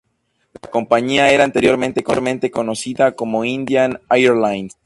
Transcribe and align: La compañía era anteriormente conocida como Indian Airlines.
La 0.59 0.67
compañía 0.71 1.29
era 1.29 1.43
anteriormente 1.43 2.49
conocida 2.49 3.11
como 3.15 3.45
Indian 3.45 4.01
Airlines. 4.09 4.75